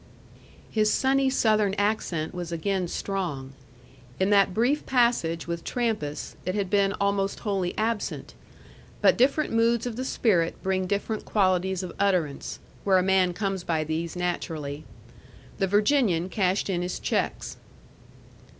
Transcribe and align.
His 0.71 0.91
sunny 0.91 1.29
Southern 1.29 1.75
accent 1.75 2.33
was 2.33 2.51
again 2.51 2.87
strong. 2.87 3.53
In 4.19 4.31
that 4.31 4.51
brief 4.51 4.83
passage 4.87 5.45
with 5.45 5.63
Trampas 5.63 6.35
it 6.43 6.55
had 6.55 6.71
been 6.71 6.93
almost 6.93 7.41
wholly 7.41 7.77
absent. 7.77 8.33
But 8.99 9.15
different 9.15 9.53
moods 9.53 9.85
of 9.85 9.97
the 9.97 10.03
spirit 10.03 10.55
bring 10.63 10.87
different 10.87 11.23
qualities 11.23 11.83
of 11.83 11.93
utterance 11.99 12.57
where 12.83 12.97
a 12.97 13.03
man 13.03 13.33
comes 13.33 13.63
by 13.63 13.83
these 13.83 14.15
naturally. 14.15 14.85
The 15.59 15.67
Virginian 15.67 16.29
cashed 16.29 16.67
in 16.67 16.81
his 16.81 16.99
checks. 16.99 17.57